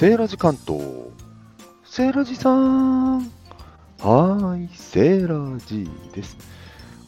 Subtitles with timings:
[0.00, 0.82] セーラジ関東。
[1.84, 3.18] セーラジさん。
[3.18, 6.38] はーい、セーラジです。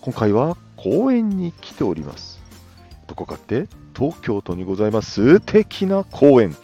[0.03, 2.39] 今回は公園に来ております。
[3.07, 3.67] どこかって？
[3.97, 6.55] 東京都にございます素敵な公園。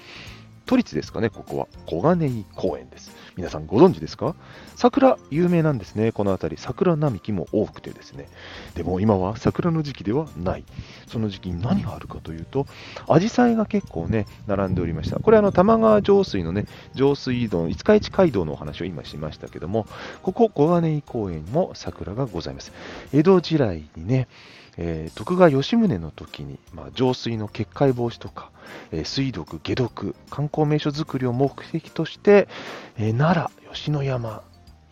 [0.69, 1.66] 都立ですかね、ここは。
[1.87, 3.11] 小金井公園です。
[3.37, 4.37] 皆さんご存知ですか？
[4.77, 6.62] 桜、有名なんですね、この辺り。
[6.62, 8.29] 桜並木も多くてですね。
[8.75, 10.65] でも今は桜の時期ではない。
[11.07, 12.66] その時期に何があるかというと、
[13.09, 15.19] アジサイが結構ね、並んでおりました。
[15.20, 19.87] これ、あの、玉川上水のね、上水道の五日市街道のお話を今しましたけども、
[20.23, 22.73] ここ、小金井公園も桜がございます。
[23.15, 24.29] 江戸時代にね、
[24.78, 28.50] えー、徳川吉宗の時に、まあ、浄水の決壊防止とか、
[28.92, 32.48] えー、水毒、解毒、観光名所づくりを目的として、
[32.96, 34.42] えー、奈良、吉野山、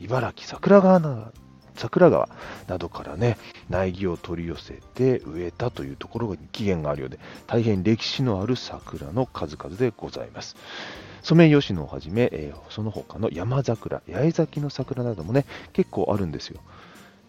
[0.01, 1.33] 茨城、桜川な
[1.77, 2.29] 桜川
[2.69, 3.37] などからね、
[3.69, 10.57] 苗木を取り寄せて植えたというところに起源があるようで、大変歴史のある桜の数々でございます。
[11.23, 16.61] ソメイヨシノをはじめ、えー、その他の山桜、八重咲きの桜などもね、結構あるんですよ。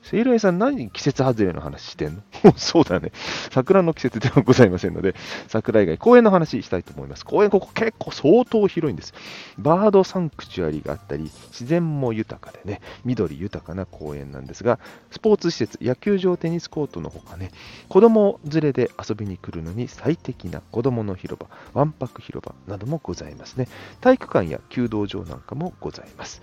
[0.09, 2.53] セイロエさん何季節外れの話してんの？
[2.55, 3.11] そうだね。
[3.51, 5.15] 桜の季節ではございませんので、
[5.49, 7.25] 桜以外、公園の話したいと思います。
[7.25, 9.13] 公園、ここ結構相当広いんです。
[9.57, 14.79] バードサンクチュアリがあったり、自然も豊かでね、緑豊かな公園なんですが、
[15.11, 17.51] スポーツ施設、野球場、テニスコートのほかね、
[17.89, 23.67] 子供連れで遊びに来るのに最適な子供の広場、わんぱく広場などもございますね。
[23.99, 26.41] 体育館や弓道場なんかもございます。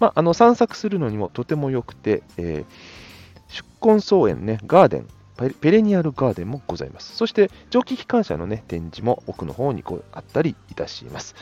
[0.00, 5.06] まあ、あの散策するのにもとても良くて、えー、出根草園ね、ガーデン、
[5.60, 7.14] ペレニアルガーデンもございます。
[7.16, 11.34] そして蒸気機関車の、ね、展示も奥の方にこうあったりいたします。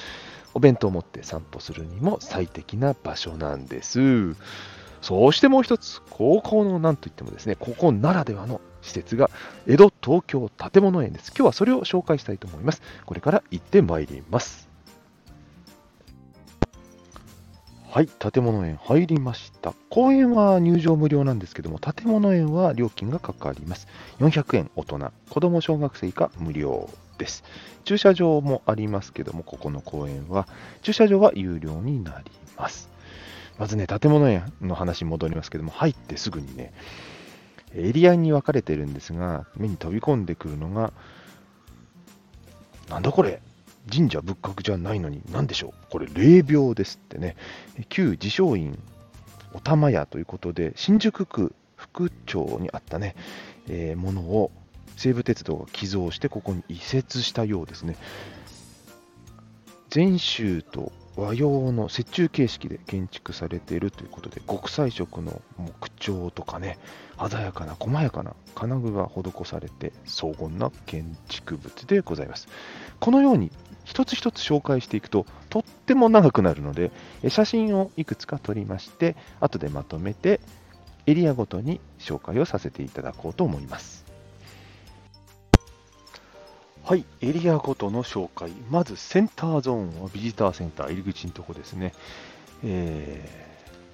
[0.54, 4.34] お弁当を持って散歩するにも最適な場所なんです。
[5.00, 9.30] そしてもう一つ、高校のなんといってもですね、ここならではの施設が
[9.66, 11.28] 江戸東京建物園です。
[11.28, 12.82] 今日はそれを紹介したいと思います。
[13.06, 14.67] これから行ってまいります。
[17.90, 19.72] はい、建物園入りました。
[19.88, 23.88] 公園は入場無料なんですけども、建物園は料金がかかります。
[24.18, 27.44] 400円大人、子供小学生以下無料です。
[27.84, 30.46] 駐車場もありますけども、ここの公園は、
[30.82, 32.90] 駐車場は有料になります。
[33.58, 36.74] まずね、建物園の話に戻りますけども、入ってすぐにね、
[37.74, 40.92] エリアに分かれてるんですが、目に飛び込んでくるのが、
[42.90, 43.40] なんだこれ？
[43.90, 45.72] 神社仏閣じゃないのに何でしょう？
[45.90, 47.36] これ霊廟ですってね。
[47.88, 48.78] 旧自称院
[49.54, 53.16] お玉屋ということで新宿区副町にあったね、
[53.68, 54.50] えー、ものを
[54.96, 57.96] 西武鉄道が寄贈してここに移設したようですね。
[59.90, 66.78] 禅宗と和洋の折衷形式で建築されているということで極彩色の木彫とかね
[67.28, 72.48] 鮮やかな細やかな金具が施されて荘厳な建築物でございます。
[73.00, 73.50] このように
[73.84, 76.90] 一つ一つ紹介していくととっても長くなるので
[77.28, 80.40] 写真をいくつか撮りまして後でまとめて
[81.06, 84.04] エリアごとに紹介をさせていただこうと思います。
[86.84, 88.50] はいエリアごとの紹介。
[88.70, 91.92] まずセンターゾーンはビジターセンター入り口のとこですね、
[92.62, 93.26] え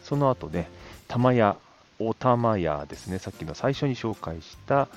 [0.02, 0.68] ー、その後ね
[1.06, 1.56] 玉屋
[1.98, 3.18] お玉屋ですね。
[3.18, 4.88] さっきの最初に紹介した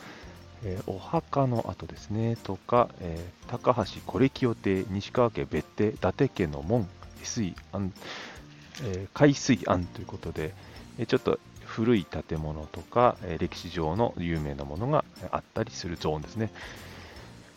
[0.63, 6.87] えー、お墓の後ですね、とか、えー、高橋是清邸、西川家別邸、伊達家の門、
[7.23, 7.93] 水安、
[8.83, 10.53] えー、海水庵ということで、
[10.99, 16.51] えちょっと古い建物とか、え歴史上の有名なものがあったりするゾーンですね。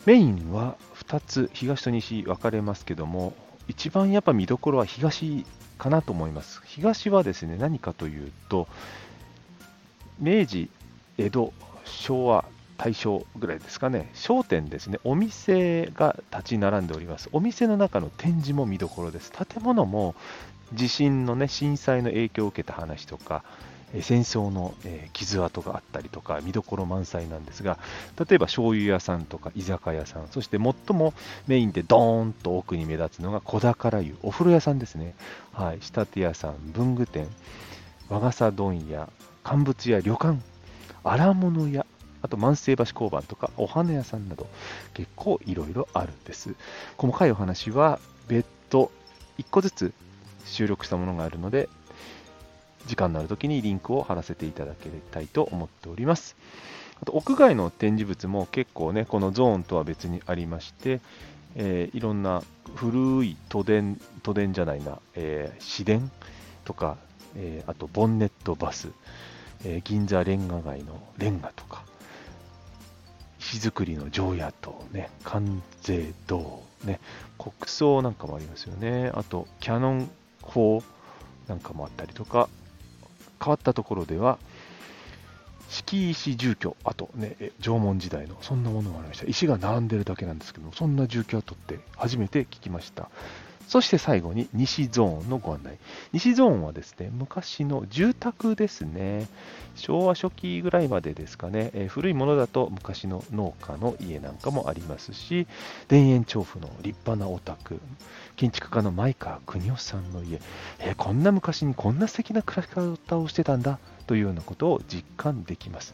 [0.05, 3.33] メインは2つ、東と西分かれますけども、
[3.67, 5.45] 一番やっぱ見どころは東
[5.77, 6.61] かなと思います。
[6.65, 8.67] 東はですね、何かというと、
[10.19, 10.69] 明治、
[11.17, 11.53] 江戸、
[11.85, 12.45] 昭和、
[12.83, 17.29] 大正ぐらいですかね、商店ですね、お店が立ち並んでおります。
[17.31, 19.31] お店の中の展示も見どころです。
[19.31, 20.15] 建物も
[20.73, 23.43] 地震のね、震災の影響を受けた話とか、
[23.99, 24.73] 戦争の
[25.13, 27.77] 傷跡があったりとか見どころ満載なんですが
[28.17, 31.13] 例えば醤油屋さんとか居酒屋さんそして最も
[31.45, 35.13] メインでドーンと奥に目立つのが小宝湯お風呂屋さんですね、
[35.51, 37.27] はい、仕立て屋さん文具店
[38.07, 39.09] 和傘問屋
[39.43, 40.39] 乾物屋旅館
[41.03, 41.85] 荒物屋
[42.31, 44.47] と万世橋交番とかお花屋さんなど
[44.93, 46.55] 結構いろいろあるんです。
[46.97, 48.91] 細かいお話は別途
[49.37, 49.93] 1個ずつ
[50.45, 51.69] 収録したものがあるので
[52.87, 56.35] 時間のある時にリンクを貼らせていただけたいと思っております。
[57.01, 61.01] あと屋外の展示物も結構ね、このゾーンとは別にありまして、
[61.55, 62.43] えー、いろんな
[62.75, 66.11] 古い都電、都電じゃないな、えー、市電
[66.63, 66.97] とか、
[67.35, 68.89] えー、あとボンネットバス、
[69.63, 71.83] え銀座レンガ街のレンガとか、
[73.51, 77.01] 石造りの城跡、ね、関税堂、ね、
[77.37, 79.11] 国葬なんかもありますよね。
[79.13, 80.11] あと、キャノン
[80.41, 80.81] 砲
[81.49, 82.47] なんかもあったりとか、
[83.43, 84.39] 変わったところでは、
[85.67, 89.25] 敷石住居跡、ね、縄文時代のそんなものがありました。
[89.25, 93.09] 石が並んでるだけなんですけども、そんな住居跡って初めて聞きました。
[93.67, 95.77] そして最後に西ゾーンのご案内。
[96.13, 99.27] 西ゾーンはですね、昔の住宅ですね。
[99.75, 105.47] 昭和初期ぐらいまでですかね、えー、古いものだと昔の農家の家なんかもありますし、
[105.87, 107.79] 田園調布の立派なお宅、
[108.35, 110.39] 建築家の前川邦夫さんの家、
[110.79, 115.93] えー、こんな昔にこんな素敵な暮らし方をしてたんだというようなことを実感できます。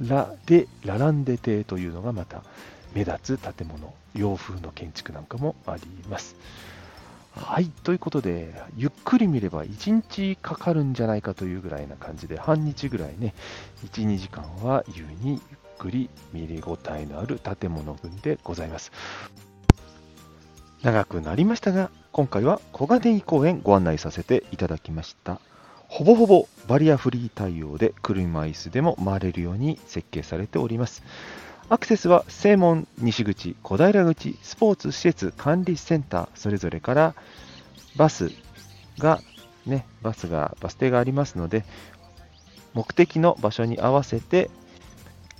[0.00, 2.42] ラ・デ・ラランデ邸というのがまた
[2.94, 6.36] 目立つ建物、洋風の建築なんかもあります。
[7.40, 13.34] はい、ということで、ゆっくり見れば1日かかるんじゃないかというぐらいな感じで、半日ぐらいね、
[13.84, 15.40] 1、2時間は優にゆっ
[15.78, 18.92] くり見れ応えのある建物群でございます。
[20.82, 25.40] 長くなりましたが、今回は小金井公園ご案内させていただきました。
[25.88, 31.02] ほぼほぼバリアフリー対応で車椅子でも回れるように設計されております。
[31.70, 37.14] アクセスは正門、西口、小平口、スポーツ施設管理センター、それぞれから
[37.96, 38.30] バス
[38.98, 39.20] が、
[39.66, 41.66] ね、バスが、バス停がありますので、
[42.72, 44.50] 目的の場所に合わせて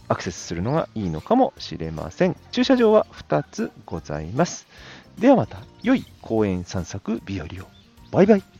[0.09, 2.37] アクセスするのがいいのかもしれません。
[2.53, 4.67] 駐車場は2つございます。
[5.19, 7.49] ではまた、良い公園散策日和を。
[8.11, 8.58] バイバイ。